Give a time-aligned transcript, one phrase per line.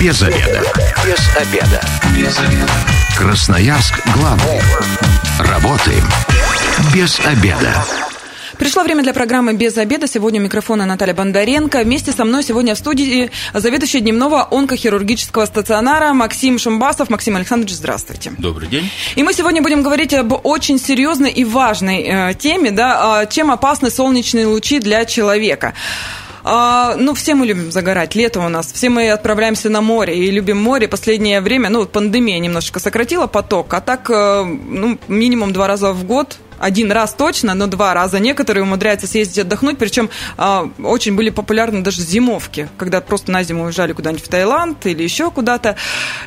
[0.00, 0.62] Без обеда.
[1.04, 1.80] Без обеда.
[2.16, 2.72] Без обеда.
[3.18, 4.62] Красноярск главный.
[5.40, 6.02] Работаем
[6.94, 7.84] без обеда.
[8.56, 10.06] Пришло время для программы «Без обеда».
[10.06, 11.82] Сегодня у микрофона Наталья Бондаренко.
[11.82, 17.10] Вместе со мной сегодня в студии заведующий дневного онкохирургического стационара Максим Шумбасов.
[17.10, 18.32] Максим Александрович, здравствуйте.
[18.38, 18.90] Добрый день.
[19.16, 23.90] И мы сегодня будем говорить об очень серьезной и важной э, теме, да, чем опасны
[23.90, 25.74] солнечные лучи для человека.
[26.44, 30.30] А, ну, все мы любим загорать, лето у нас, все мы отправляемся на море и
[30.30, 30.88] любим море.
[30.88, 36.04] Последнее время, ну, пандемия немножечко сократила поток, а так, э, ну, минимум два раза в
[36.04, 41.30] год один раз точно, но два раза некоторые умудряются съездить отдохнуть, причем э, очень были
[41.30, 45.76] популярны даже зимовки, когда просто на зиму уезжали куда-нибудь в Таиланд или еще куда-то.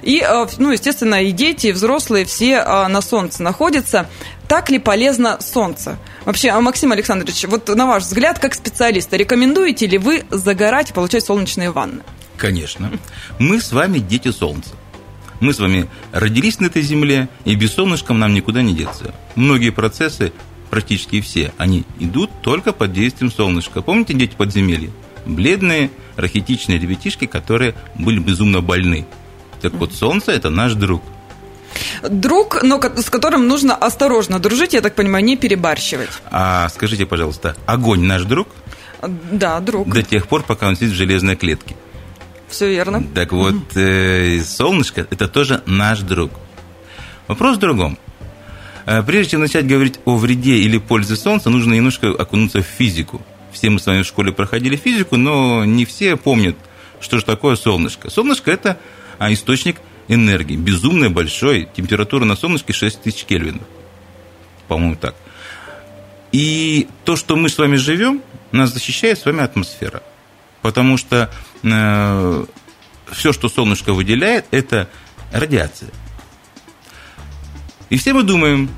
[0.01, 4.09] И, э, ну, естественно, и дети, и взрослые все э, на солнце находятся.
[4.47, 5.97] Так ли полезно солнце?
[6.25, 11.23] Вообще, Максим Александрович, вот на ваш взгляд, как специалиста, рекомендуете ли вы загорать и получать
[11.23, 12.01] солнечные ванны?
[12.37, 12.91] Конечно.
[13.39, 14.71] Мы с вами дети солнца.
[15.43, 19.13] Мы с вами родились на этой земле, и без солнышка нам никуда не деться.
[19.35, 20.31] Многие процессы,
[20.69, 23.81] практически все, они идут только под действием солнышка.
[23.81, 24.89] Помните дети подземелья?
[25.25, 29.05] Бледные, рахитичные ребятишки, которые были безумно больны.
[29.59, 31.03] Так вот, солнце– это наш друг.
[32.09, 36.09] Друг, но с которым нужно осторожно дружить, я так понимаю, не перебарщивать.
[36.31, 38.47] А скажите, пожалуйста, огонь наш друг?
[39.29, 39.89] Да, друг.
[39.89, 41.75] До тех пор, пока он сидит в железной клетке.
[42.53, 43.03] Все верно.
[43.15, 46.31] Так вот, э, солнышко– это тоже наш друг.
[47.27, 47.97] Вопрос в другом.
[48.85, 53.23] Э, прежде чем начать говорить о вреде или пользе Солнца, нужно немножко окунуться в физику.
[53.51, 56.55] Все мы с вами в школе проходили физику, но не все помнят,
[57.01, 58.11] что же такое солнышко.
[58.11, 58.77] Солнышко– это
[59.17, 61.67] а, источник энергии, безумно большой.
[61.75, 63.63] Температура на солнышке 6000 кельвинов.
[64.67, 65.15] По-моему, так.
[66.31, 68.21] И то, что мы с вами живем,
[68.51, 70.03] нас защищает с вами атмосфера.
[70.63, 71.29] Потому что
[71.61, 72.45] э,
[73.11, 74.89] все, что солнышко выделяет, это
[75.31, 75.91] радиация.
[77.89, 78.69] И все мы думаем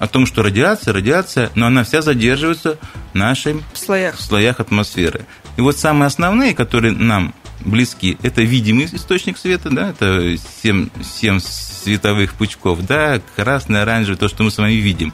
[0.00, 2.76] о том, что радиация, радиация, но она вся задерживается
[3.12, 4.16] в наших в слоях.
[4.16, 5.26] В слоях атмосферы.
[5.56, 11.38] И вот самые основные, которые нам близки, это видимый источник света, да, это 7, 7
[11.40, 15.12] световых пучков, да, красный, оранжевый, то, что мы с вами видим.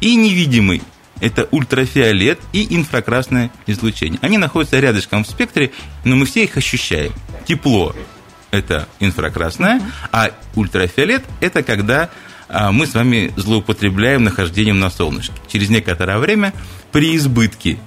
[0.00, 0.82] И невидимый,
[1.24, 4.18] это ультрафиолет и инфракрасное излучение.
[4.20, 5.72] Они находятся рядышком в спектре,
[6.04, 7.12] но мы все их ощущаем.
[7.46, 7.96] Тепло–
[8.50, 9.80] это инфракрасное,
[10.12, 12.10] а ультрафиолет– это когда
[12.50, 15.32] а, мы с вами злоупотребляем нахождением на солнышке.
[15.48, 16.52] Через некоторое время
[16.92, 17.78] при избытке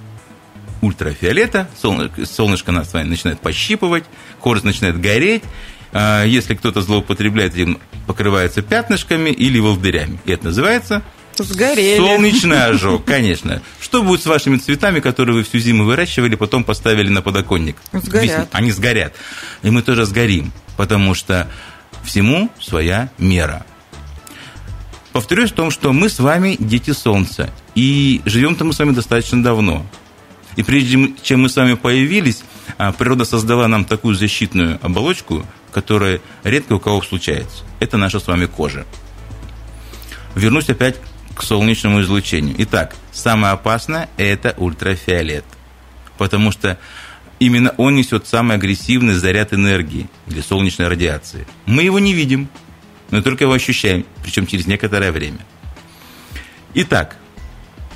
[0.80, 4.04] ультрафиолета солнышко, солнышко нас с вами начинает пощипывать,
[4.40, 5.44] кожа начинает гореть,
[5.92, 7.78] а, если кто-то злоупотребляет этим,
[8.08, 10.18] покрывается пятнышками или волдырями.
[10.24, 11.04] И это называется
[11.44, 11.96] Сгорели.
[11.96, 13.62] Солнечный ожог, конечно.
[13.80, 17.76] Что будет с вашими цветами, которые вы всю зиму выращивали, потом поставили на подоконник?
[17.92, 18.48] Сгорят.
[18.52, 19.14] Они сгорят.
[19.62, 21.48] И мы тоже сгорим, потому что
[22.04, 23.64] всему своя мера.
[25.12, 27.50] Повторюсь в том, что мы с вами дети Солнца.
[27.74, 29.86] И живем-то мы с вами достаточно давно.
[30.56, 32.42] И прежде чем мы с вами появились,
[32.78, 37.64] а, природа создала нам такую защитную оболочку, которая редко у кого случается.
[37.80, 38.84] Это наша с вами кожа.
[40.34, 40.96] Вернусь опять
[41.38, 42.56] к солнечному излучению.
[42.58, 45.44] Итак, самое опасное– это ультрафиолет.
[46.18, 46.78] Потому что
[47.38, 51.46] именно он несет самый агрессивный заряд энергии или солнечной радиации.
[51.64, 52.48] Мы его не видим,
[53.10, 55.38] но только его ощущаем, причем через некоторое время.
[56.74, 57.16] Итак,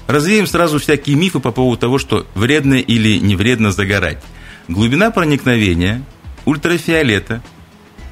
[0.07, 4.23] развеем сразу всякие мифы по поводу того, что вредно или не вредно загорать.
[4.69, 6.05] Глубина проникновения
[6.45, 7.43] ультрафиолета,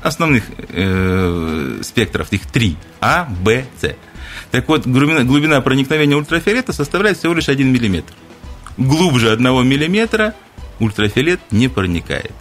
[0.02, 3.94] основных э, спектров, их три, А, Б, С–
[4.50, 8.04] так вот, глубина, глубина проникновения ультрафиолета составляет всего лишь 1 мм.
[8.76, 10.34] Глубже 1 мм
[10.78, 12.32] ультрафиолет не проникает.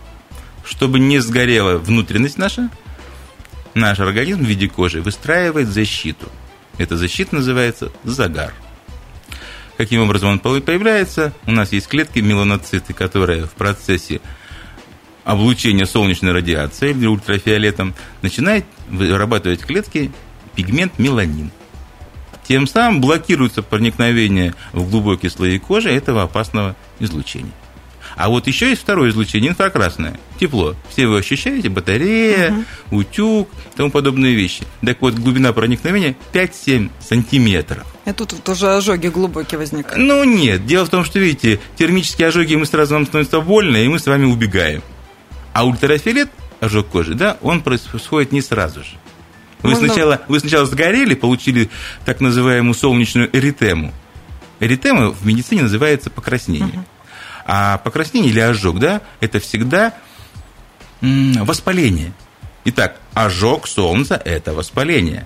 [0.65, 2.69] Чтобы не сгорела внутренность наша,
[3.73, 6.29] наш организм в виде кожи выстраивает защиту.
[6.77, 8.53] Эта защита называется загар.
[9.77, 11.33] Каким образом он появляется?
[11.45, 14.19] У нас есть клетки меланоциты, которые в процессе
[15.23, 20.11] облучения солнечной радиацией или ультрафиолетом начинают вырабатывать клетки
[20.55, 21.51] пигмент меланин.
[22.49, 27.51] Тем самым блокируется проникновение в глубокие слои кожи этого опасного излучения.
[28.15, 30.75] А вот еще есть второе излучение, инфракрасное, тепло.
[30.89, 33.01] Все вы ощущаете, батарея, угу.
[33.01, 34.63] утюг и тому подобные вещи.
[34.83, 37.85] Так вот, глубина проникновения 5-7 сантиметров.
[38.07, 39.99] И тут тоже ожоги глубокие возникают.
[39.99, 43.87] Ну нет, дело в том, что, видите, термические ожоги, мы сразу нам становится больно, и
[43.87, 44.81] мы с вами убегаем.
[45.53, 46.31] А ультрафиолет,
[46.61, 48.97] ожог кожи, да, он происходит не сразу же.
[49.61, 51.69] Вы сначала, вы сначала сгорели, получили
[52.05, 53.93] так называемую солнечную эритему.
[54.59, 56.79] Эритема в медицине называется покраснение.
[56.79, 56.85] Угу.
[57.45, 59.93] А покраснение или ожог, да, это всегда
[61.01, 62.13] воспаление.
[62.65, 65.25] Итак, ожог солнца– это воспаление,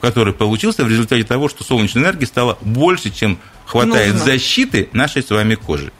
[0.00, 4.32] который получился в результате того, что солнечной энергии стало больше, чем хватает Нужно.
[4.32, 5.92] защиты нашей с вами кожи.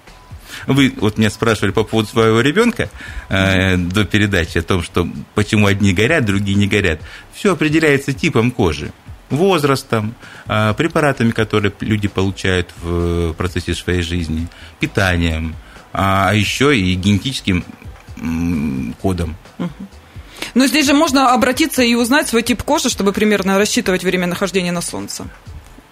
[0.67, 2.91] Вы вот меня спрашивали по поводу своего ребенка
[3.29, 7.01] э, до передачи о том, что почему одни горят, другие не горят.
[7.35, 8.93] Все определяется типом кожи
[9.31, 10.15] возрастом,
[10.47, 14.49] э, препаратами, которые люди получают в процессе своей жизни,
[14.81, 15.55] питанием,
[15.93, 17.65] а еще и генетическим
[19.01, 19.37] кодом.
[20.55, 24.73] Но здесь же можно обратиться и узнать свой тип кожи, чтобы примерно рассчитывать время нахождения
[24.73, 25.27] на солнце.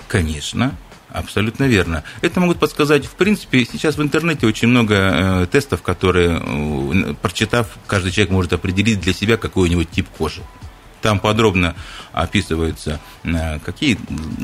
[0.08, 0.74] Конечно.
[1.10, 2.04] Абсолютно верно.
[2.20, 7.68] Это могут подсказать, в принципе, сейчас в интернете очень много э, тестов, которые, э, прочитав,
[7.86, 10.42] каждый человек может определить для себя какой-нибудь тип кожи.
[11.02, 11.76] Там подробно
[12.12, 13.98] описываются, э, какие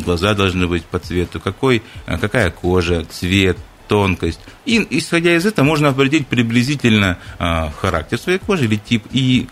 [0.04, 3.58] глаза должны быть по цвету, какой, э, какая кожа, цвет,
[3.88, 4.40] тонкость.
[4.64, 9.48] И исходя из этого можно определить приблизительно э, характер своей кожи или тип и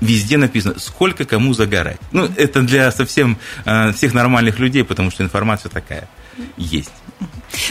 [0.00, 2.00] везде написано, сколько кому загорать.
[2.12, 6.08] Ну, это для совсем э, всех нормальных людей, потому что информация такая
[6.56, 6.92] есть.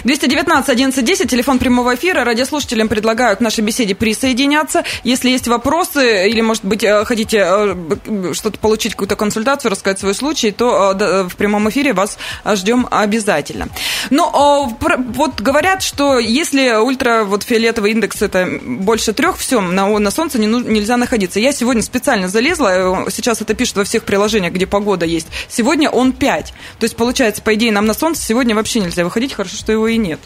[0.04, 2.24] 219 11 телефон прямого эфира.
[2.24, 4.84] Радиослушателям предлагаю к нашей беседе присоединяться.
[5.04, 10.14] Если есть вопросы или, может быть, э, хотите э, что-то получить, какую-то консультацию, рассказать свой
[10.14, 13.70] случай, то э, в прямом эфире вас ждем обязательно.
[14.10, 20.12] Но вот говорят, что если ультра вот фиолетовый индекс это больше трех, все, на, на
[20.12, 21.40] солнце не, нельзя находиться.
[21.40, 25.28] Я сегодня специально залезла, сейчас это пишут во всех приложениях, где погода есть.
[25.50, 26.54] Сегодня он 5.
[26.80, 29.34] То есть, получается, по идее, нам на солнце сегодня вообще нельзя выходить.
[29.44, 30.22] Хорошо, что его и нет.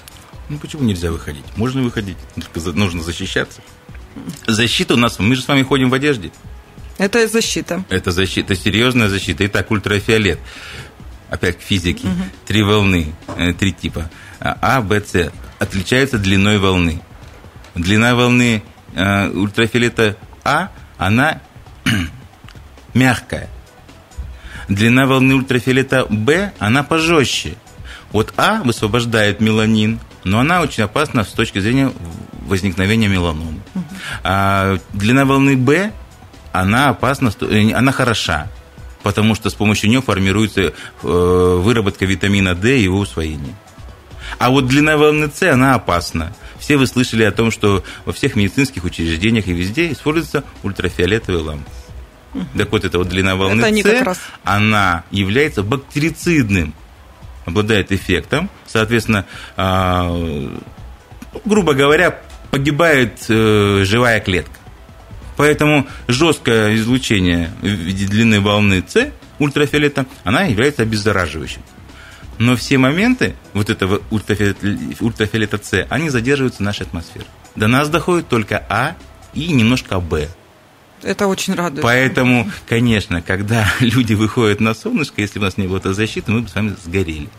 [0.47, 1.43] Ну почему нельзя выходить?
[1.55, 2.17] Можно выходить,
[2.75, 3.61] нужно защищаться.
[4.45, 6.31] Защита у нас, мы же с вами ходим в одежде.
[6.99, 7.83] Это защита.
[7.89, 9.43] Это защита, серьезная защита.
[9.47, 10.37] Итак, ультрафиолет.
[11.31, 12.07] Опять к физике.
[12.07, 12.23] Угу.
[12.45, 14.07] Три волны, э, три типа.
[14.39, 15.31] А, Б, С.
[15.57, 17.01] Отличаются длиной волны.
[17.73, 18.61] Длина волны
[18.93, 20.69] э, ультрафиолета А,
[20.99, 21.41] она
[22.93, 23.49] мягкая.
[24.69, 27.55] Длина волны ультрафиолета Б, она пожестче.
[28.11, 31.91] Вот А высвобождает меланин, но она очень опасна с точки зрения
[32.47, 33.59] возникновения меланомы.
[34.23, 35.91] А длина волны Б,
[36.51, 38.49] она опасна, э, она хороша,
[39.03, 40.71] потому что с помощью нее формируется э,
[41.03, 43.55] выработка витамина D и его усвоение.
[44.39, 46.33] А вот длина волны С, она опасна.
[46.59, 51.69] Все вы слышали о том, что во всех медицинских учреждениях и везде используются ультрафиолетовые лампы.
[52.57, 56.73] Так вот, эта вот длина волны С, она является бактерицидным
[57.47, 60.11] обладает эффектом, соответственно, а,
[61.45, 62.19] грубо говоря,
[62.51, 64.53] погибает э, живая клетка.
[65.37, 71.61] Поэтому жесткое излучение в виде длины волны С ультрафиолета, она является обеззараживающей.
[72.37, 74.67] Но все моменты вот этого ультрафиолета,
[74.99, 77.25] ультрафиолета С, они задерживаются в нашей атмосфере.
[77.55, 78.95] До нас доходит только А
[79.33, 80.27] и немножко Б.
[81.03, 81.83] Это очень радует.
[81.83, 86.41] Поэтому, конечно, когда люди выходят на солнышко, если у нас не было этой защиты, мы
[86.41, 87.29] бы с вами сгорели.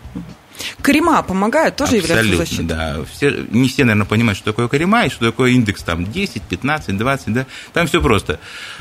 [0.83, 2.67] Крема помогают, тоже Абсолютно, являются защитой?
[2.67, 2.97] да.
[3.13, 6.97] Все, не все, наверное, понимают, что такое крема и что такое индекс там 10, 15,
[6.97, 7.47] 20, да.
[7.73, 8.41] Там все просто.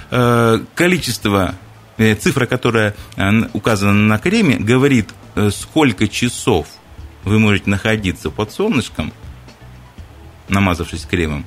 [0.09, 1.55] Э, количество,
[1.97, 5.09] э, цифра, которая э, указана на креме, говорит,
[5.51, 6.67] сколько часов
[7.23, 9.13] вы можете находиться под солнышком,
[10.49, 11.45] намазавшись кремом,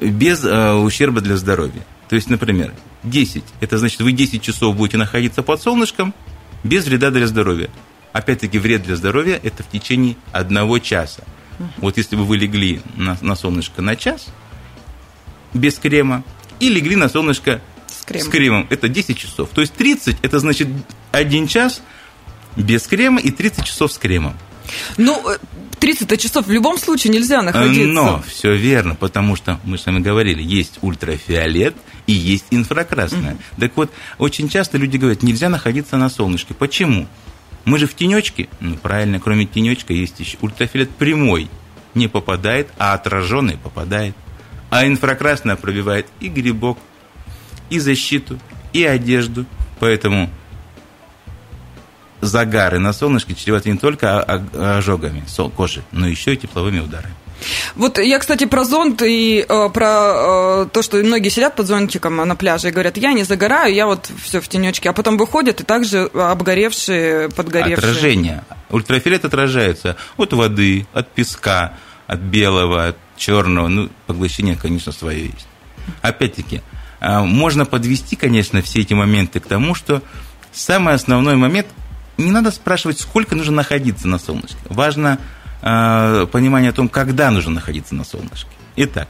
[0.00, 1.82] без ущерба для здоровья.
[2.08, 2.72] То есть, например,
[3.02, 3.44] 10.
[3.60, 6.14] Это значит, вы 10 часов будете находиться под солнышком
[6.62, 7.70] без вреда для здоровья.
[8.12, 11.24] Опять-таки, вред для здоровья– это в течение одного часа.
[11.78, 14.26] Вот если бы вы легли на, на солнышко на час
[15.54, 16.22] без крема
[16.60, 18.26] и легли на солнышко с кремом.
[18.26, 19.48] с кремом, это 10 часов.
[19.52, 20.68] То есть 30– это значит
[21.12, 21.82] 1 час
[22.56, 24.36] без крема и 30 часов с кремом.
[24.96, 25.22] Ну,
[25.78, 27.86] 30 часов в любом случае нельзя находиться.
[27.86, 33.34] Но все верно, потому что мы с вами говорили, есть ультрафиолет и есть инфракрасное.
[33.34, 33.60] Mm-hmm.
[33.60, 36.54] Так вот, очень часто люди говорят, нельзя находиться на солнышке.
[36.54, 37.06] Почему?
[37.64, 38.48] Мы же в тенечке.
[38.60, 41.48] Ну, правильно, кроме тенечка есть еще ультрафиолет прямой.
[41.94, 44.14] Не попадает, а отраженный попадает.
[44.70, 46.78] А инфракрасное пробивает и грибок,
[47.70, 48.38] и защиту,
[48.72, 49.46] и одежду.
[49.80, 50.30] Поэтому
[52.26, 55.24] загары на солнышке чреваты не только ожогами
[55.56, 57.14] кожи, но еще и тепловыми ударами.
[57.74, 62.16] Вот я, кстати, про зонт и э, про э, то, что многие сидят под зонтиком
[62.16, 65.60] на пляже и говорят, я не загораю, я вот все в тенечке, а потом выходят
[65.60, 67.76] и также обгоревшие, подгоревшие.
[67.76, 68.44] Отражение.
[68.70, 71.74] Ультрафиолет отражается от воды, от песка,
[72.06, 73.68] от белого, от черного.
[73.68, 75.46] Ну, поглощение, конечно, свое есть.
[76.00, 76.62] Опять-таки,
[77.00, 80.02] э, можно подвести, конечно, все эти моменты к тому, что
[80.52, 81.66] самый основной момент–
[82.18, 84.58] не надо спрашивать, сколько нужно находиться на солнышке.
[84.68, 85.18] Важно
[85.62, 88.50] э, понимание о том, когда нужно находиться на солнышке.
[88.76, 89.08] Итак,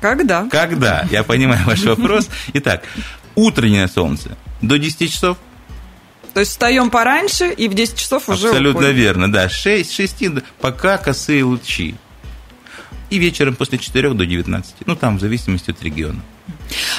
[0.00, 0.46] Когда?
[0.50, 1.06] Когда?
[1.10, 2.28] Я понимаю ваш вопрос.
[2.54, 2.84] Итак,
[3.34, 5.38] утреннее солнце до 10 часов.
[6.32, 8.96] То есть встаем пораньше и в 10 часов уже Абсолютно уходим.
[8.96, 9.48] верно, да.
[9.48, 10.24] 6, 6,
[10.60, 11.94] пока косые лучи.
[13.10, 14.74] И вечером после 4 до 19.
[14.86, 16.20] Ну, там в зависимости от региона.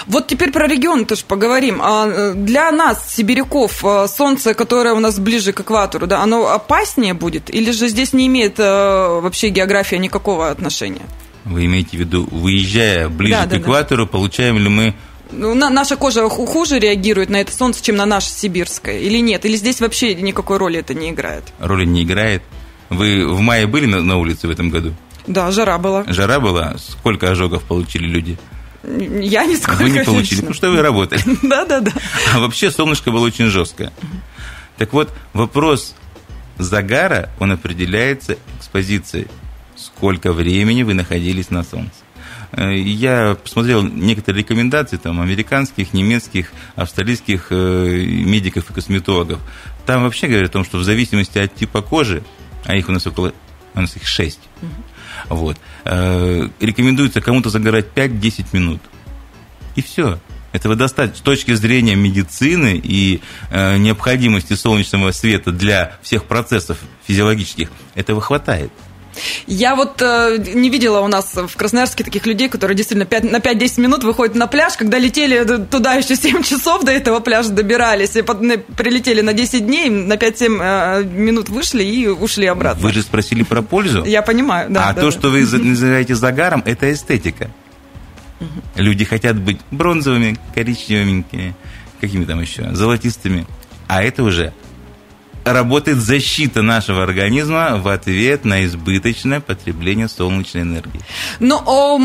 [0.07, 1.79] Вот теперь про регион тоже поговорим.
[1.81, 7.13] А, Для нас, сибиряков, а, солнце, которое у нас ближе к экватору, да, оно опаснее
[7.13, 7.53] будет?
[7.53, 11.01] Или же здесь не имеет а, вообще география никакого отношения?
[11.43, 13.61] Вы имеете в виду, выезжая ближе Да, к да, да.
[13.61, 14.93] экватору, получаем ли мы
[15.31, 18.99] Ну, на- наша кожа ху- хуже реагирует на это солнце, чем на наше сибирское?
[18.99, 19.45] Или нет?
[19.45, 21.43] Или здесь вообще никакой роли это не играет?
[21.59, 22.41] роли не играет?
[22.89, 24.93] Вы в мае были на, на улице в этом году?
[25.27, 26.03] Да, жара была.
[26.07, 26.75] Жара была?
[26.77, 28.37] Сколько ожогов получили люди?
[29.21, 30.37] Я нисколько Вы не получили, лично.
[30.37, 31.21] потому что вы работали.
[31.43, 31.91] Да-да-да.
[32.33, 33.91] А вообще солнышко было очень жесткое.
[34.77, 35.95] Так вот, вопрос
[36.57, 39.27] загара, он определяется экспозицией.
[39.75, 41.91] Сколько времени вы находились на солнце.
[42.53, 49.39] Э, Я посмотрел некоторые рекомендации там, американских, немецких, австралийских э, медиков и косметологов.
[49.85, 52.23] Там вообще говорят о том, что в зависимости от типа кожи,
[52.65, 53.33] а их у нас около,
[53.73, 54.39] у нас их 6,
[55.29, 58.81] вот, э, рекомендуется кому-то загорать 5-10 минут.
[59.75, 60.19] И все.
[60.51, 61.17] Этого достаточно.
[61.17, 68.71] С точки зрения медицины и э, необходимости солнечного света для всех процессов физиологических, этого хватает.
[69.47, 73.37] Я вот э, не видела у нас в Красноярске таких людей, которые действительно пять- на
[73.37, 78.15] 5-10 минут выходят на пляж, когда летели туда еще 7 часов до этого пляжа добирались,
[78.15, 82.81] и под- на- прилетели на 10 дней, на 5-7 э, минут вышли и ушли обратно.
[82.81, 84.03] Вы же спросили про пользу.
[84.05, 84.89] Я понимаю, да.
[84.89, 85.17] а да, то, да.
[85.17, 87.51] что вы называете загаром, это эстетика.
[88.75, 91.55] Люди хотят быть бронзовыми, коричневыми,
[92.01, 93.47] какими там еще, золотистыми.
[93.87, 94.53] А это уже
[95.45, 100.99] работает защита нашего организма в ответ на избыточное потребление солнечной энергии.
[101.39, 101.99] Ну, о,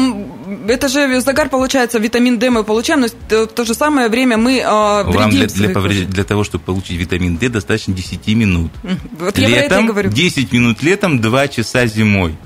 [0.69, 4.59] это же загар, получается, витамин D мы получаем, но в то же самое время мы
[4.59, 6.05] э, Вам вредим для, для, коже.
[6.05, 8.71] для того, чтобы получить витамин D, достаточно 10 минут.
[9.19, 10.11] Вот я про это и летом говорю.
[10.11, 12.37] 10 минут летом, 2 часа зимой.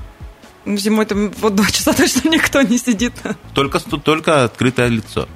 [0.64, 3.12] Ну, Зимой там вот два часа точно никто не сидит.
[3.52, 5.28] Только, только открытое лицо.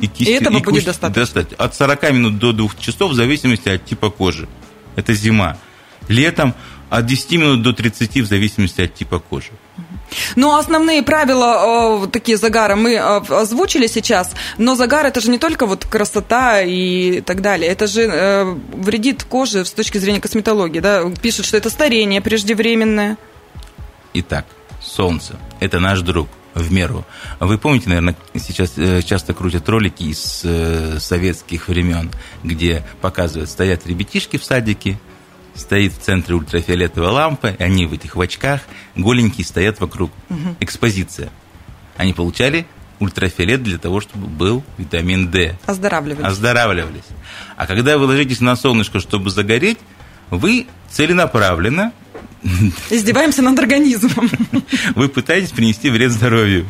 [0.00, 1.22] И, кисти- этого будет кусть- достаточно.
[1.22, 1.52] достать.
[1.54, 4.46] От 40 минут до 2 часов в зависимости от типа кожи.
[4.98, 5.56] Это зима.
[6.08, 6.54] Летом
[6.90, 9.52] от 10 минут до 30 в зависимости от типа кожи.
[10.36, 15.38] Ну, основные правила э, такие загара мы э, озвучили сейчас, но загар это же не
[15.38, 20.80] только вот красота и так далее, это же э, вредит коже с точки зрения косметологии,
[20.80, 23.18] да, пишут, что это старение преждевременное.
[24.14, 24.46] Итак,
[24.80, 26.28] солнце– это наш друг
[26.58, 27.04] в меру.
[27.40, 32.10] Вы помните, наверное, сейчас э, часто крутят ролики из э, советских времен,
[32.42, 34.98] где показывают, стоят ребятишки в садике,
[35.54, 38.62] стоит в центре ультрафиолетовая лампа, и они в этих в очках,
[38.96, 40.10] голенькие, стоят вокруг.
[40.60, 41.30] Экспозиция.
[41.96, 42.66] Они получали
[43.00, 45.56] ультрафиолет для того, чтобы был витамин D.
[45.66, 46.26] Оздоравливает.
[46.26, 47.04] Оздоравливались.
[47.56, 49.78] А когда вы ложитесь на солнышко, чтобы загореть,
[50.30, 51.92] вы целенаправленно
[52.90, 54.30] Издеваемся над организмом.
[54.94, 56.66] вы пытаетесь принести вред здоровью.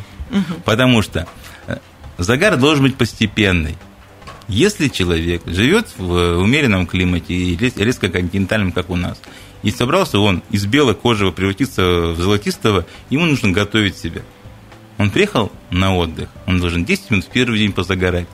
[0.65, 1.27] Потому что
[1.67, 1.77] э,
[2.17, 3.77] загар должен быть постепенный.
[4.47, 9.19] Если человек живет в умеренном климате и рез- резко континентальном, как у нас,
[9.61, 11.83] и собрался он из белокожего превратиться
[12.13, 14.21] в золотистого, ему нужно готовить себя.
[14.97, 18.27] Он приехал на отдых, он должен 10 минут в первый день позагорать.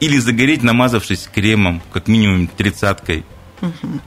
[0.00, 3.24] Или загореть, намазавшись кремом, как минимум тридцаткой.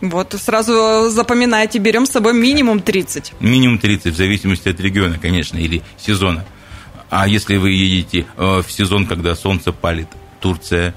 [0.01, 3.33] Вот сразу запоминайте, берем с собой минимум 30.
[3.39, 6.45] Минимум 30, в зависимости от региона, конечно, или сезона.
[7.09, 10.07] А если вы едете э, в сезон, когда солнце палит,
[10.41, 10.93] Турция,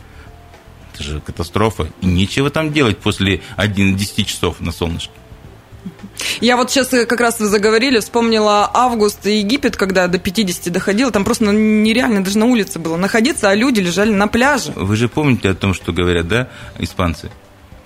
[0.92, 1.88] это же катастрофа.
[2.00, 5.12] И нечего там делать после 11 часов на солнышке.
[6.40, 10.72] Я вот сейчас э, как раз вы заговорили, вспомнила август и Египет, когда до 50
[10.72, 14.72] доходило, там просто нереально даже на улице было находиться, а люди лежали на пляже.
[14.74, 16.48] Вы же помните о том, что говорят, да,
[16.78, 17.30] испанцы?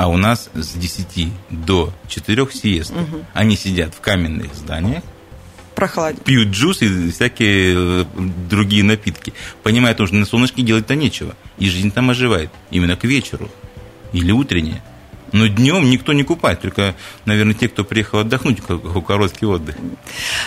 [0.02, 3.06] А у нас с 10 до 4 сиеста.
[3.34, 5.04] Они сидят в каменных зданиях,
[5.76, 6.18] Прохладе.
[6.24, 8.04] пьют джус и всякие э,
[8.50, 9.32] другие напитки.
[9.62, 11.36] Понимая то, что на солнышке делать-то нечего.
[11.56, 12.50] И жизнь там оживает.
[12.72, 13.48] Именно к вечеру.
[14.12, 14.82] Или утреннее.
[15.32, 19.76] Но днем никто не купает, только, наверное, те, кто приехал отдохнуть, как короткий отдых.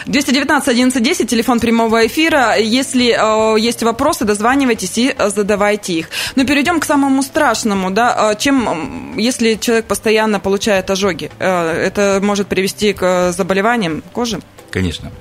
[0.05, 2.57] 219 11 телефон прямого эфира.
[2.57, 6.09] Если э, есть вопросы, дозванивайтесь и задавайте их.
[6.35, 12.19] Но перейдем к самому страшному, да, Э, чем, если человек постоянно получает ожоги, э, это
[12.21, 14.39] может привести к заболеваниям кожи?
[14.71, 15.11] Конечно.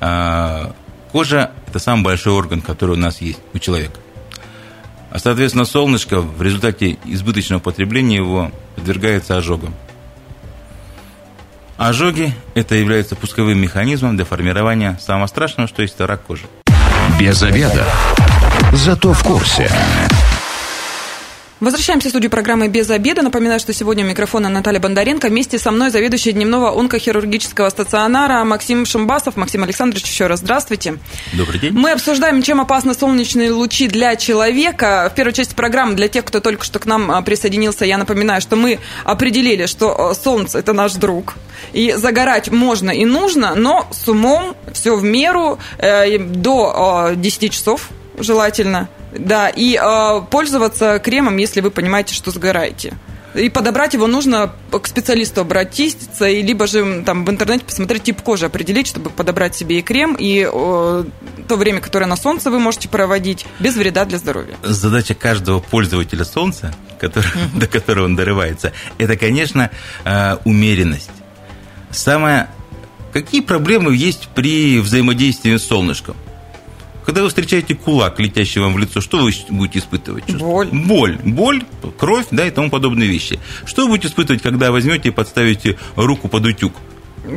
[0.00, 0.74] А,
[1.12, 4.00] Кожа– это самый большой орган, который у нас есть у человека.
[5.14, 9.72] А, соответственно, солнышко в результате избыточного потребления его подвергается ожогам.
[11.76, 16.46] Ожоги– это является пусковым механизмом для формирования самого страшного, что есть рак кожи.
[17.16, 17.86] Без обеда.
[18.72, 19.70] Зато в курсе.
[21.64, 23.22] Возвращаемся в студию программы «Без обеда».
[23.22, 25.28] Напоминаю, что сегодня у микрофона Наталья Бондаренко.
[25.28, 29.38] Вместе со мной заведующий дневного онкохирургического стационара Максим Шумбасов.
[29.38, 30.98] Максим Александрович, еще раз здравствуйте.
[31.32, 31.72] Добрый день.
[31.72, 35.10] Мы обсуждаем, чем опасны солнечные лучи для человека.
[35.10, 38.42] В первой части программы, для тех, кто только что к нам а, присоединился, я напоминаю,
[38.42, 41.32] что мы определили, что а, солнце– это наш друг.
[41.72, 47.48] И загорать можно и нужно, но с умом, все в меру, э, до 10 а,
[47.48, 52.94] часов желательно– да, и э, пользоваться кремом, если вы понимаете, что сгораете.
[53.34, 58.22] И подобрать его нужно к специалисту обратиться, и либо же там в интернете посмотреть тип
[58.22, 61.04] кожи, определить, чтобы подобрать себе и крем, и э,
[61.48, 64.56] то время, которое на солнце вы можете проводить, без вреда для здоровья.
[64.62, 67.58] Задача каждого пользователя солнца, который, mm-hmm.
[67.58, 69.70] до которого он дорывается, это, конечно,
[70.04, 71.10] э, умеренность.
[71.90, 72.48] Самое...
[73.12, 76.16] Какие проблемы есть при взаимодействии с солнышком?
[77.04, 80.26] Когда вы встречаете кулак, летящий вам в лицо, что вы будете испытывать?
[80.26, 80.46] Чувство?
[80.46, 80.68] Боль.
[80.72, 81.18] Боль.
[81.22, 81.62] Боль,
[81.98, 83.38] кровь, да, и тому подобные вещи.
[83.66, 86.72] Что вы будете испытывать, когда возьмете и подставите руку под утюг?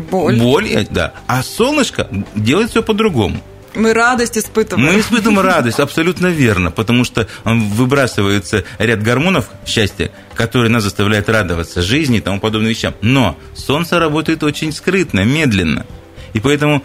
[0.10, 0.38] Боль.
[0.38, 1.14] Боль, э, да.
[1.28, 3.42] А солнышко делает все по-другому.
[3.76, 4.92] Мы радость испытываем.
[4.92, 11.82] Мы испытываем радость, абсолютно верно, потому что выбрасывается ряд гормонов счастья, которые нас заставляют радоваться
[11.82, 12.96] жизни и тому подобным вещам.
[13.02, 15.86] Но солнце работает очень скрытно, медленно.
[16.34, 16.84] И поэтому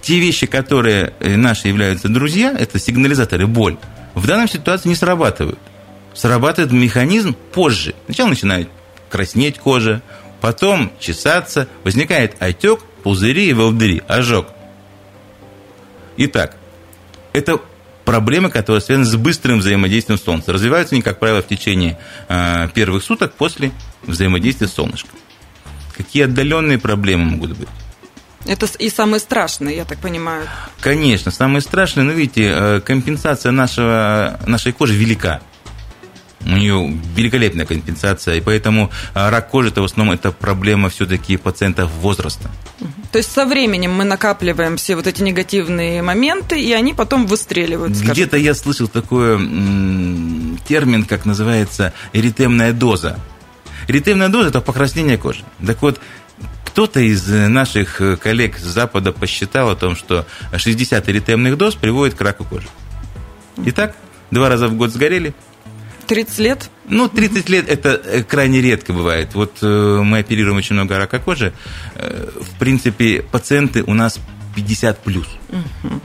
[0.00, 3.76] те вещи, которые э, наши являются друзья, это сигнализаторы, боль,
[4.14, 5.58] в данной ситуации не срабатывают.
[6.14, 7.94] Срабатывает механизм позже.
[8.06, 8.68] Сначала начинает
[9.08, 10.02] краснеть кожа,
[10.40, 14.48] потом чесаться, возникает отек, пузыри и волдыри, ожог.
[16.16, 16.56] Итак,
[17.32, 17.60] это
[18.04, 20.52] проблемы, которые связаны с быстрым взаимодействием Солнца.
[20.52, 23.70] Развиваются они, как правило, в течение э, первых суток после
[24.02, 25.18] взаимодействия с солнышком.
[25.96, 27.68] Какие отдаленные проблемы могут быть?
[28.46, 30.46] Это и самое страшное, я так понимаю.
[30.80, 35.40] Конечно, самое страшное, но видите, э, компенсация нашего, нашей кожи велика.
[36.42, 41.36] У нее великолепная компенсация, и поэтому э, рак кожи это в основном это проблема все-таки
[41.36, 42.48] пациентов возраста.
[43.10, 47.96] То есть со временем мы накапливаем все вот эти негативные моменты, и они потом выстреливают.
[47.96, 49.36] Где-то я слышал такой
[50.68, 53.18] термин, как называется эритемная доза.
[53.88, 55.42] Эритемная доза– это покраснение кожи.
[55.66, 56.00] Так вот,
[56.78, 61.74] кто-то из э, наших э, коллег с Запада посчитал о том, что 60 эритемных доз
[61.74, 62.68] приводит к раку кожи.
[63.66, 63.96] Итак,
[64.30, 65.34] два раза в год сгорели.
[66.06, 66.70] 30 лет?
[66.86, 69.34] Ну, 30 лет это э, крайне редко бывает.
[69.34, 71.52] Вот мы оперируем очень много рака кожи.
[71.96, 74.20] В принципе, пациенты у нас
[74.54, 75.26] 50 плюс.
[75.48, 76.00] Угу.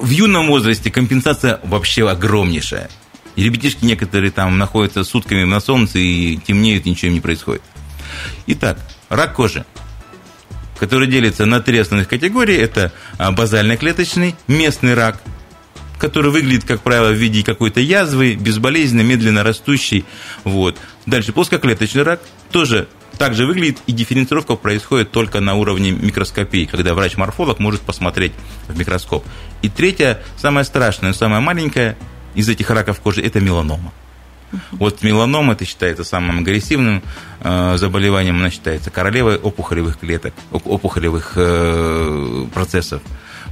[0.00, 2.88] В юном возрасте компенсация вообще огромнейшая.
[3.36, 7.60] И ребятишки некоторые там находятся сутками на солнце и темнеют, ничего не происходит.
[8.46, 9.64] Итак, рак кожи,
[10.78, 12.56] который делится на три основных категории.
[12.56, 15.20] Это а, базально-клеточный, местный рак,
[15.98, 20.04] который выглядит, как правило, в виде какой-то язвы, безболезненно, медленно растущий.
[20.44, 20.78] Вот.
[21.06, 22.20] Дальше плоскоклеточный рак,
[22.52, 28.32] тоже также выглядит, и дифференцировка происходит только на уровне микроскопии, когда врач-морфолог может посмотреть
[28.68, 29.26] в микроскоп.
[29.60, 31.96] И третья, самая страшная, самая маленькая
[32.34, 33.92] из этих раков кожи– это меланома.
[34.72, 37.02] Вот меланома, это считается самым агрессивным
[37.40, 43.02] э, заболеванием, она считается королевой опухолевых клеток, опухолевых э, процессов,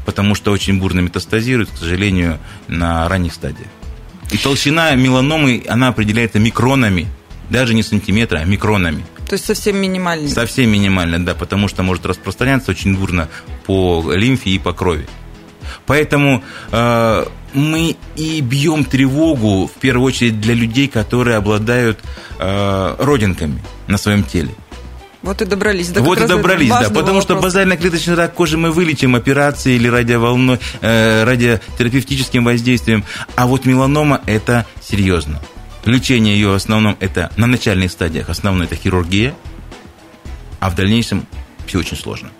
[0.04, 3.68] потому что очень бурно метастазирует, к сожалению, на ранних стадиях.
[4.30, 7.06] И толщина меланомы, она определяется микронами,
[7.50, 9.04] даже не сантиметра, а микронами.
[9.28, 10.28] То есть совсем минимально.
[10.28, 13.28] Совсем минимально, да, потому что может распространяться очень бурно
[13.66, 15.06] по лимфе и по крови.
[15.86, 17.24] Поэтому э,
[17.56, 21.98] мы и бьем тревогу, в первую очередь, для людей, которые обладают
[22.38, 24.50] э, родинками на своем теле.
[25.22, 25.88] Вот и добрались.
[25.88, 30.60] Да, вот и добрались, да, потому что базально-клеточный рак кожи мы вылечим операцией или радиоволной,
[30.82, 35.40] э, радиотерапевтическим воздействием, а вот меланома– это серьезно.
[35.84, 39.34] Лечение ее в основном это на начальных стадиях, основной это хирургия,
[40.60, 41.26] а в дальнейшем
[41.66, 42.30] все очень сложно.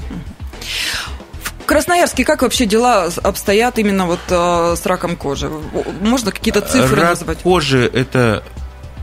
[1.66, 5.50] Красноярске как вообще дела обстоят именно вот э, с раком кожи?
[6.00, 7.38] Можно какие-то цифры Рак назвать?
[7.42, 8.42] кожи– это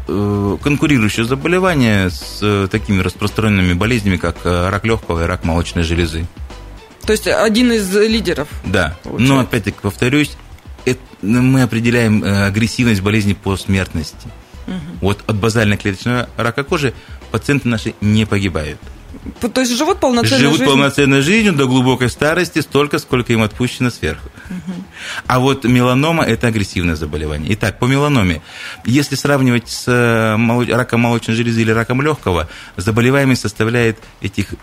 [0.07, 5.83] э, конкурирующее заболевание с э, такими распространенными болезнями, как э, рак легкого и рак молочной
[5.83, 6.25] железы.
[7.05, 8.47] То есть один из лидеров?
[8.63, 8.95] Да.
[9.03, 9.33] Получается.
[9.33, 10.37] Но опять-таки повторюсь,
[10.85, 14.29] это, мы определяем э, агрессивность болезни по смертности.
[14.67, 14.75] Угу.
[15.01, 16.93] Вот от базально-клеточного рака кожи
[17.31, 18.79] пациенты наши не погибают.
[19.53, 20.69] То есть живут полноценной живут жизнью?
[20.69, 24.27] полноценной жизнью до глубокой старости, столько, сколько им отпущено сверху.
[24.49, 24.83] Угу.
[25.27, 27.53] А вот меланома– это агрессивное заболевание.
[27.53, 28.41] Итак, по меланоме,
[28.85, 34.55] если сравнивать с э, раком молочной железы или раком легкого, заболеваемость составляет этих э,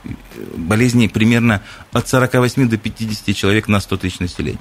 [0.56, 4.58] болезней примерно от 48 до 50 человек на 100 тысяч населения.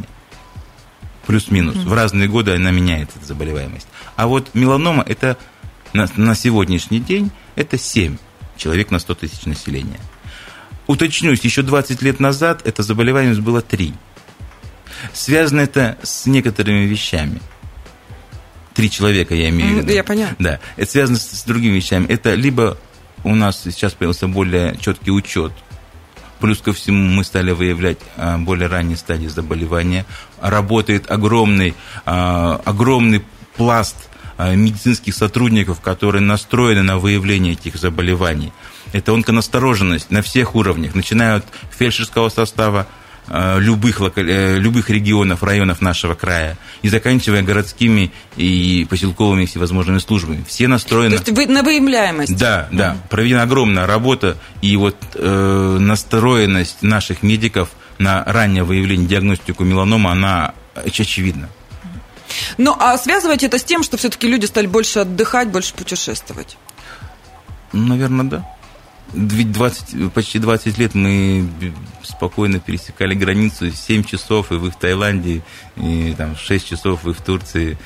[1.26, 1.76] плюс-минус.
[1.76, 3.88] В разные годы она меняется, эта заболеваемость.
[4.16, 5.38] А вот меланома это
[5.94, 8.18] на, на сегодняшний день это 7
[8.60, 10.00] человек на 100 тысяч населения.
[10.88, 13.94] Уточнюсь, еще 20 лет назад эта заболеваемость была 3.
[15.14, 17.42] Связано это с некоторыми вещами.
[18.74, 19.92] Три человека, я имею в виду.
[19.92, 20.30] Я поняла.
[20.40, 22.06] Да, это связано с, другими вещами.
[22.08, 22.78] Это либо
[23.24, 25.52] у нас сейчас появился более четкий учет
[26.40, 30.06] Плюс ко всему мы стали выявлять а, более ранние стадии заболевания.
[30.42, 33.24] Работает огромный, а, огромный
[33.58, 33.98] пласт
[34.40, 38.54] медицинских сотрудников, которые настроены на выявление этих заболеваний.
[38.94, 41.46] Это онконастороженность на всех уровнях, начиная от
[41.78, 42.88] фельдшерского состава,
[43.32, 50.44] Э, любых, э, любых регионов, районов нашего края, и заканчивая городскими и поселковыми всевозможными службами.
[50.48, 51.12] Все настроены...
[51.12, 52.36] То есть вы на выявляемость?
[52.36, 52.98] Да, да.
[53.10, 60.56] Проведена огромная работа, и вот э, настроенность наших медиков на раннее выявление диагностику меланома, она
[60.74, 61.50] очевидна.
[62.58, 66.58] Ну, а связывать это с тем, что все-таки люди стали больше отдыхать, больше путешествовать?
[67.72, 68.56] Наверное, да.
[69.14, 71.50] Ведь 20, почти 20 лет мы
[72.04, 75.42] спокойно пересекали границу 7 часов, и вы в Таиланде,
[75.78, 77.78] и там 6 часов вы в Турции.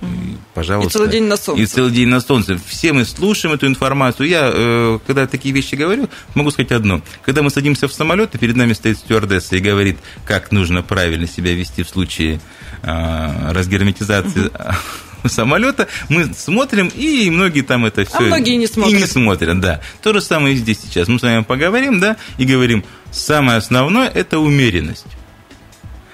[0.00, 0.90] И, пожалуйста.
[0.90, 1.62] И целый день на солнце.
[1.62, 2.58] И целый день на солнце.
[2.66, 4.28] Все мы слушаем эту информацию.
[4.28, 7.02] Я, э, когда такие вещи говорю, могу сказать одно.
[7.22, 11.26] Когда мы садимся в самолет, и перед нами стоит стюардесса и говорит, как нужно правильно
[11.26, 12.40] себя вести в случае
[12.82, 14.50] э, разгерметизации
[15.28, 18.18] самолета, мы смотрим, и многие там это все...
[18.18, 18.94] А многие не смотрят.
[18.94, 19.80] И не смотрят, да.
[20.02, 21.08] То же самое и здесь сейчас.
[21.08, 25.06] Мы с вами поговорим, да, и говорим, самое основное– это умеренность.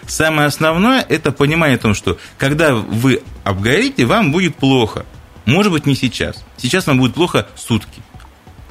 [0.07, 5.05] Самое основное– это понимание о том, что когда вы обгорите, вам будет плохо.
[5.45, 6.45] Может быть, не сейчас.
[6.57, 8.03] Сейчас вам будет плохо сутки.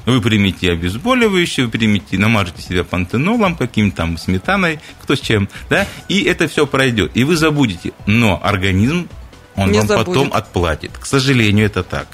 [0.06, 5.86] Вы примите обезболивающее, вы примите, намажете себя пантенолом, каким-то там сметаной, кто с чем, да,
[6.08, 7.92] и это все пройдет, и вы забудете.
[8.06, 9.08] Но организм
[9.56, 10.06] он не вам забудет.
[10.06, 10.92] потом отплатит.
[10.96, 12.06] К сожалению, это так.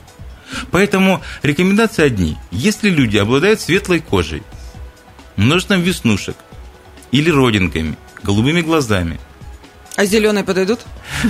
[0.71, 2.37] Поэтому рекомендации одни.
[2.51, 4.43] Если люди обладают светлой кожей,
[5.37, 6.37] множеством веснушек
[7.11, 9.21] или родинками, голубыми глазами,
[9.95, 10.81] а зеленые подойдут?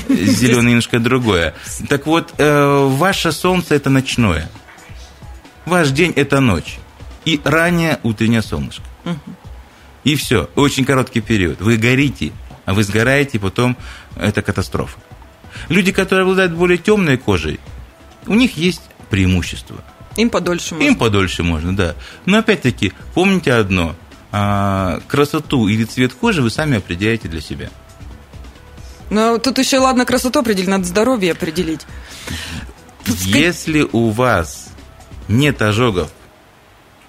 [0.09, 1.55] Зеленый немножко другое.
[1.89, 4.49] Так вот, э, ваше солнце это ночное.
[5.67, 6.79] Ваш день это ночь.
[7.25, 8.83] И раннее утреннее солнышко.
[9.05, 9.19] Угу.
[10.05, 10.51] И все.
[10.57, 11.61] Очень короткий период.
[11.61, 12.33] Вы горите,
[12.65, 13.77] а вы сгораете, и потом
[14.17, 14.99] это катастрофа.
[15.69, 17.61] Люди, которые обладают более темной кожей,
[18.27, 19.85] у них есть преимущество.
[20.17, 20.89] Им подольше можно.
[20.89, 21.95] Им подольше можно, да.
[22.27, 23.95] Но опять-таки, помните одно.
[24.31, 27.71] А, красоту или цвет кожи вы сами определяете для себя.
[29.11, 31.83] Но тут еще, ладно, красоту определить, надо здоровье определить.
[33.07, 34.72] Если у вас
[35.33, 36.11] нет ожогов,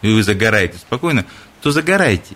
[0.01, 1.25] и вы загораете спокойно,
[1.62, 2.36] то загорайте.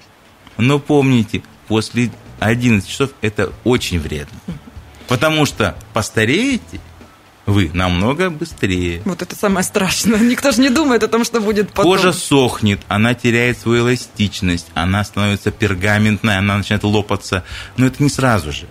[0.57, 4.37] Но помните, после 11 часов это очень вредно.
[5.07, 6.79] Потому что постареете
[7.45, 9.01] вы намного быстрее.
[9.05, 10.19] Вот это самое страшное.
[10.19, 11.91] Никто же не думает о том, что будет потом.
[11.91, 17.43] Кожа сохнет, она теряет свою эластичность, она становится пергаментной, она начинает лопаться.
[17.77, 18.67] Но это не сразу же.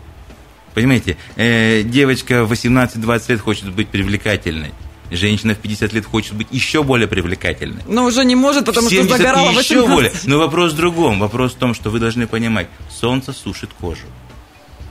[0.74, 4.72] Понимаете, э, девочка 18-20 лет хочет быть привлекательной.
[5.10, 7.82] Женщина в 50 лет хочет быть еще более привлекательной.
[7.86, 9.70] Но уже не может, потому что загорала 18.
[9.70, 10.12] еще более.
[10.24, 11.20] Но вопрос в другом.
[11.20, 14.06] Вопрос в том, что вы должны понимать, солнце сушит кожу.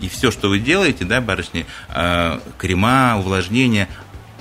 [0.01, 3.89] И все, что вы делаете, да, барышни, э, крема, увлажнения,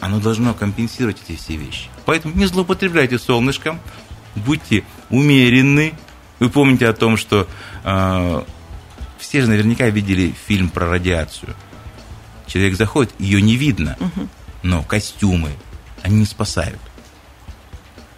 [0.00, 1.88] оно должно компенсировать эти все вещи.
[2.04, 3.80] Поэтому не злоупотребляйте солнышком,
[4.34, 5.94] будьте умеренны.
[6.40, 7.46] Вы помните о том, что
[7.84, 8.42] э,
[9.18, 11.54] все же наверняка видели фильм про радиацию.
[12.46, 13.96] Человек заходит, ее не видно,
[14.64, 15.50] но костюмы,
[16.02, 16.80] они не спасают.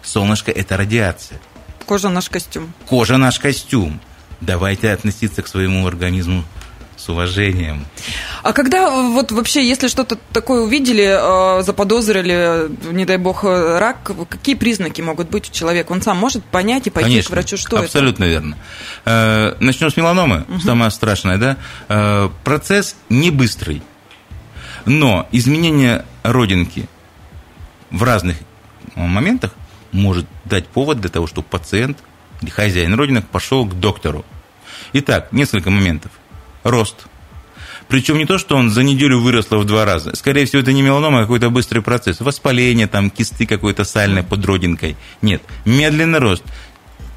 [0.01, 1.39] Солнышко– это радиация.
[1.85, 2.73] Кожа– наш костюм.
[2.87, 3.99] Кожа– наш костюм.
[4.41, 6.45] Давайте относиться к своему организму
[6.95, 7.85] с уважением.
[8.43, 14.55] А когда вот вообще, если что-то такое увидели, э, заподозрили, не дай бог, рак, какие
[14.55, 15.91] признаки могут быть у человека?
[15.91, 18.31] Он сам может понять и пойти Конечно, к врачу, что абсолютно это?
[18.31, 18.57] верно.
[19.05, 20.59] Э, начнем с меланомы, угу.
[20.61, 21.57] самое страшное, да?
[21.89, 23.83] Э, процесс не быстрый,
[24.87, 26.87] но изменение родинки
[27.91, 28.37] в разных
[28.95, 29.53] моментах
[29.91, 31.99] может дать повод для того, чтобы пациент
[32.41, 34.25] или хозяин родинок пошел к доктору.
[34.93, 36.11] Итак, несколько моментов–
[36.63, 37.07] рост.
[37.89, 40.15] Причем не то, что он за неделю выросло в два раза.
[40.15, 42.19] Скорее всего, это не меланома, а какой-то быстрый процесс.
[42.19, 44.97] Воспаление, там, кисты какой-то сальной под родинкой.
[45.21, 46.43] Нет, медленный рост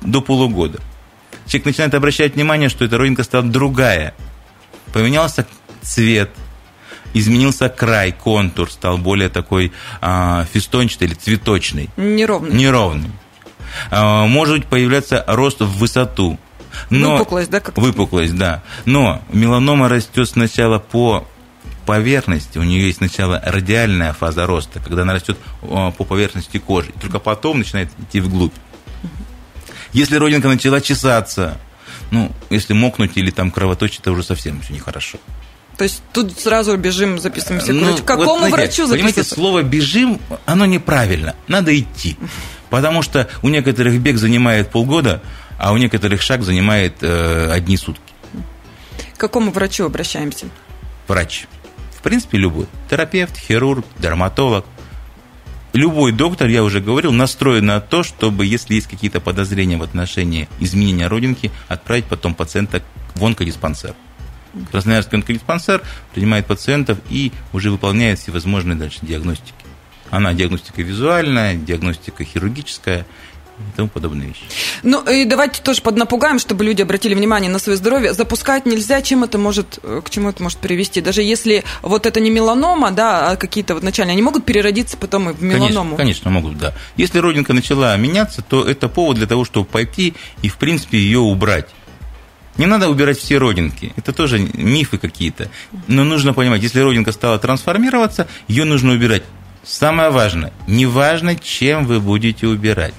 [0.00, 0.80] до полугода.
[1.46, 4.14] Человек начинает обращать внимание, что эта родинка стала другая.
[4.92, 5.46] Поменялся
[5.83, 6.30] цвет,
[7.14, 11.90] изменился край, контур, стал более такой а, фестончатый или цветочный.
[11.96, 12.57] Неровный.
[12.57, 13.11] Неровный.
[13.90, 16.38] А, может появляться рост в высоту.
[16.88, 17.61] Но, выпуклость, да?
[17.61, 18.62] Как выпуклость, да.
[18.85, 21.27] Но меланома растет сначала по
[21.87, 27.18] поверхности, у нее есть сначала радиальная фаза роста, когда она растет по поверхности кожи, только
[27.18, 28.55] потом начинает идти вглубь.
[29.92, 31.59] Если родинка начала чесаться,
[32.12, 35.18] ну, если мокнуть или там кровоточить, это уже совсем все нехорошо.
[35.81, 37.73] То есть тут сразу бежим, записываемся.
[37.73, 38.93] Ну, К какому вот, врачу записываться?
[38.93, 41.35] Понимаете, слово «бежим», оно неправильно.
[41.49, 42.19] Надо идти.
[42.69, 45.23] Потому что у некоторых бег занимает полгода,
[45.57, 48.12] а у некоторых шаг занимает э, одни сутки.
[49.14, 50.49] К какому врачу обращаемся?
[51.09, 51.47] Врач.
[51.97, 52.66] В принципе, любой.
[52.90, 54.66] Терапевт, хирург, дерматолог.
[55.73, 60.47] Любой доктор, я уже говорил, настроен на то, чтобы, если есть какие-то подозрения в отношении
[60.59, 62.83] изменения родинки, отправить потом пациента
[63.14, 63.95] в онкодиспансер.
[64.70, 65.82] Красноярский онкодиспансер
[66.14, 69.54] принимает пациентов и уже выполняет всевозможные дальше диагностики.
[70.10, 73.06] Она диагностика визуальная, диагностика хирургическая
[73.60, 74.42] и тому подобные вещи.
[74.82, 78.14] Ну и давайте тоже поднапугаем, чтобы люди обратили внимание на свое здоровье.
[78.14, 81.00] Запускать нельзя, чем это может, э, к чему это может привести?
[81.00, 85.30] Даже если вот это не меланома, да, а какие-то вот начальные, они могут переродиться потом
[85.30, 85.96] и в меланому?
[85.96, 86.74] Конечно, конечно, могут, да.
[86.96, 91.18] Если родинка начала меняться, то это повод для того, чтобы пойти и, в принципе, ее
[91.18, 91.68] убрать.
[92.61, 95.49] Не надо убирать все родинки, это тоже мифы какие-то.
[95.87, 99.23] Но нужно понимать, если родинка стала трансформироваться, ее нужно убирать.
[99.64, 102.92] Самое важное, не важно, чем вы будете убирать.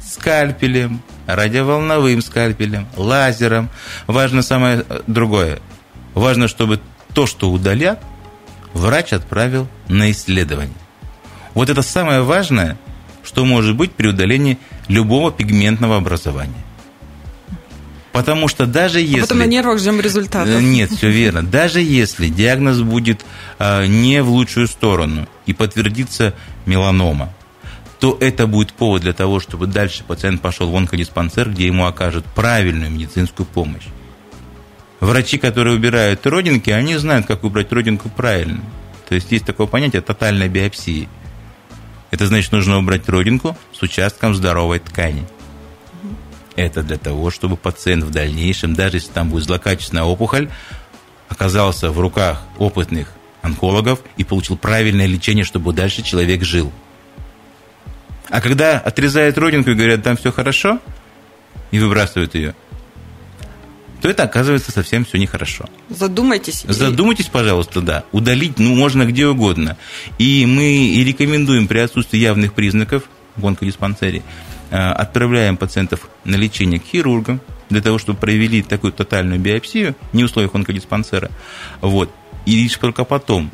[0.00, 3.68] Скальпелем, радиоволновым скальпелем, лазером.
[4.06, 5.58] Важно самое э, другое.
[6.14, 6.78] Важно, чтобы
[7.14, 8.00] то, что удалят,
[8.74, 10.76] врач отправил на исследование.
[11.54, 12.78] Вот это самое важное,
[13.24, 16.64] что может быть при удалении любого пигментного образования.
[18.14, 19.18] Потому что даже если...
[19.18, 20.62] А потом на нервах ждем результата.
[20.62, 21.42] Нет, все верно.
[21.42, 23.26] Даже если диагноз будет
[23.58, 26.32] а, не в лучшую сторону и подтвердится
[26.64, 27.34] меланома,
[27.98, 32.24] то это будет повод для того, чтобы дальше пациент пошел в онкодиспансер, где ему окажут
[32.24, 33.86] правильную медицинскую помощь.
[35.00, 38.60] Врачи, которые убирают родинки, они знают, как убрать родинку правильно.
[39.08, 41.08] То есть есть такое понятие тотальной биопсии.
[42.12, 45.26] Это значит, нужно убрать родинку с участком здоровой ткани.
[46.56, 50.48] Это для того, чтобы пациент в дальнейшем, даже если там будет злокачественная опухоль,
[51.28, 53.12] оказался в руках опытных
[53.42, 56.72] онкологов и получил правильное лечение, чтобы дальше человек жил.
[58.30, 60.80] А когда отрезают родинку и говорят, там все хорошо,
[61.70, 62.54] и выбрасывают ее,
[64.00, 65.64] то это оказывается совсем все нехорошо.
[65.88, 66.64] Задумайтесь.
[66.68, 68.04] Задумайтесь, пожалуйста, да.
[68.12, 69.76] Удалить ну, можно где угодно.
[70.18, 73.04] И мы и рекомендуем при отсутствии явных признаков
[73.36, 74.22] в онкодиспансере
[74.70, 80.26] отправляем пациентов на лечение к хирургам для того, чтобы провели такую тотальную биопсию, не в
[80.26, 81.30] условиях онкодиспансера,
[81.80, 82.10] вот,
[82.46, 83.50] и лишь только потом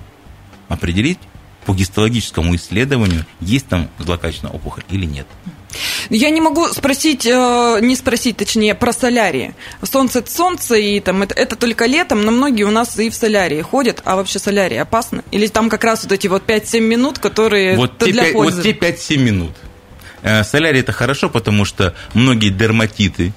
[0.68, 1.18] определить
[1.64, 5.26] по гистологическому исследованию, есть там злокачественная опухоль или нет.
[6.08, 9.54] Я не могу спросить, э, не спросить, точнее, про солярии.
[9.82, 13.14] Солнце– это солнце, и там это, это только летом, но многие у нас и в
[13.14, 14.02] солярии ходят.
[14.04, 15.22] А вообще солярии опасно?
[15.30, 18.56] Или там как раз вот эти вот 5-7 минут, которые вот для 5, пользы?
[18.56, 19.69] Вот те 5-7 минут– Э,
[20.22, 23.32] солярий это хорошо, потому что многие дерматиты,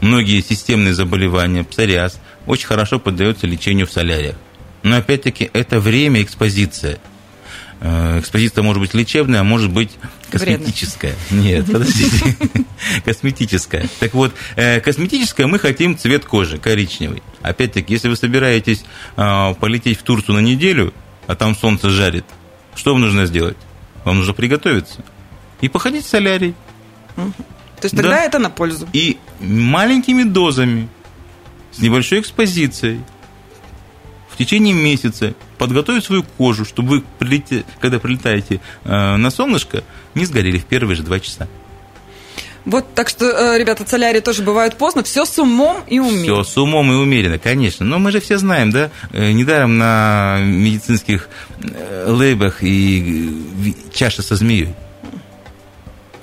[0.00, 4.36] многие системные заболевания, псориаз, очень хорошо поддаются лечению в соляриях.
[4.82, 6.98] Но опять-таки это время экспозиция.
[7.80, 9.90] Э, экспозиция может быть лечебная, а может быть
[10.30, 11.14] косметическая.
[11.30, 11.44] Вредно.
[11.44, 12.36] Нет, подождите.
[13.04, 13.88] Косметическая.
[13.98, 17.22] Так вот, э, косметическая мы хотим цвет кожи, коричневый.
[17.42, 18.84] Опять-таки, если вы собираетесь
[19.16, 20.94] полететь в Турцию на неделю,
[21.26, 22.24] а там солнце жарит,
[22.74, 23.56] что вам нужно сделать?
[24.04, 25.02] Вам нужно приготовиться
[25.60, 26.54] и походить в солярий.
[27.16, 27.32] Угу.
[27.80, 28.24] То есть тогда да.
[28.24, 28.88] это на пользу.
[28.92, 30.88] И маленькими дозами,
[31.72, 33.00] с небольшой экспозицией,
[34.30, 37.44] в течение месяца подготовить свою кожу, чтобы вы,
[37.80, 39.82] когда прилетаете э, на солнышко,
[40.14, 41.48] не сгорели в первые же два часа.
[42.66, 45.02] Вот, так что, э, ребята, солярий тоже бывает поздно.
[45.04, 46.42] Все с умом и умеренно.
[46.42, 47.86] Все с умом и умеренно, конечно.
[47.86, 51.28] Но мы же все знаем, да, э, недаром на медицинских
[52.06, 54.74] лейбах и чаша со змеей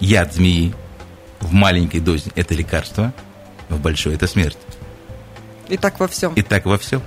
[0.03, 0.73] яд змеи
[1.39, 3.13] в маленькой дозе– это лекарство,
[3.69, 4.57] в большой– это смерть.
[5.69, 6.33] И так во всем.
[6.33, 7.01] И так во всем.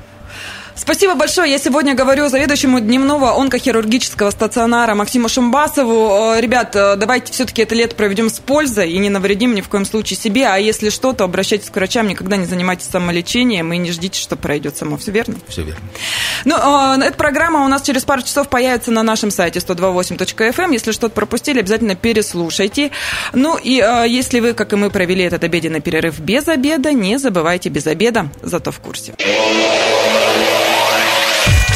[0.78, 1.50] Спасибо большое.
[1.50, 6.34] Я сегодня говорю заведующему дневного онкохирургического стационара Максиму Шумбасову.
[6.34, 9.70] Э, ребят, э, давайте все-таки это лето проведем с пользой и не навредим ни в
[9.70, 10.46] коем случае себе.
[10.46, 14.36] А если что, то обращайтесь к врачам, никогда не занимайтесь самолечением и не ждите, что
[14.36, 14.98] пройдет само.
[14.98, 15.36] Все верно?
[15.48, 15.80] Все верно.
[16.44, 20.62] Ну, э, эта программа у нас через пару часов появится на нашем сайте 128.fm.
[20.62, 20.70] Эм.
[20.72, 22.90] Если что-то пропустили, обязательно переслушайте.
[23.32, 27.70] Ну и если вы, как и мы, провели этот обеденный перерыв без обеда, не забывайте
[27.70, 29.14] без обеда, зато в курсе.